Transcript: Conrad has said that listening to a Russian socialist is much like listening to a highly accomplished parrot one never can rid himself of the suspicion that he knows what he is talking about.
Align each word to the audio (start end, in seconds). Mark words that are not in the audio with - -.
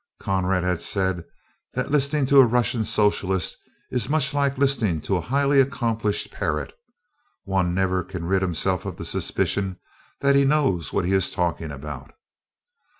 Conrad 0.19 0.63
has 0.63 0.83
said 0.83 1.25
that 1.75 1.91
listening 1.91 2.25
to 2.25 2.39
a 2.39 2.45
Russian 2.47 2.83
socialist 2.85 3.55
is 3.91 4.09
much 4.09 4.33
like 4.33 4.57
listening 4.57 4.99
to 5.01 5.15
a 5.15 5.21
highly 5.21 5.61
accomplished 5.61 6.31
parrot 6.31 6.73
one 7.43 7.75
never 7.75 8.03
can 8.03 8.25
rid 8.25 8.41
himself 8.41 8.83
of 8.83 8.97
the 8.97 9.05
suspicion 9.05 9.77
that 10.21 10.33
he 10.35 10.43
knows 10.43 10.91
what 10.91 11.05
he 11.05 11.13
is 11.13 11.29
talking 11.29 11.69
about. 11.69 12.15